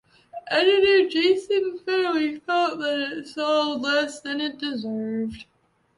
Editor 0.49 1.07
Jason 1.11 1.77
Fanelli 1.77 2.41
felt 2.43 2.79
that 2.79 3.11
it 3.19 3.27
sold 3.27 3.83
less 3.83 4.19
than 4.19 4.41
it 4.41 4.57
deserved. 4.57 5.45